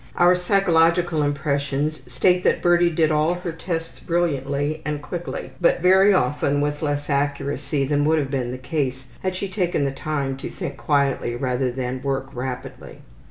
Our 0.15 0.33
psychological 0.33 1.21
impressions 1.21 2.01
state 2.11 2.43
that 2.43 2.63
Birdie 2.63 2.89
did 2.89 3.11
all 3.11 3.35
her 3.35 3.51
tests 3.51 3.99
brilliantly 3.99 4.81
and 4.83 4.99
quickly, 4.99 5.51
but 5.61 5.81
very 5.81 6.11
often 6.11 6.59
with 6.59 6.81
less 6.81 7.07
accuracy 7.07 7.85
than 7.85 8.03
would 8.05 8.17
have 8.17 8.31
been 8.31 8.49
the 8.51 8.57
case 8.57 9.05
had 9.21 9.35
she 9.35 9.47
taken 9.47 9.85
the 9.85 9.91
time 9.91 10.37
to 10.37 10.49
think 10.49 10.75
quietly 10.75 11.35
rather 11.35 11.69
than 11.71 12.01
work 12.01 12.29
rapidly. 12.33 13.01